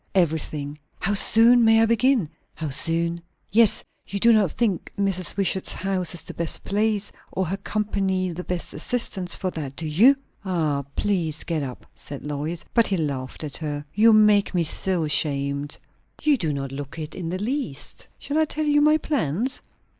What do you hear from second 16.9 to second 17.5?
it in the